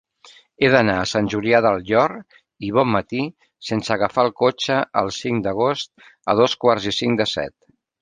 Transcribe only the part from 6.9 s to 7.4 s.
i cinc de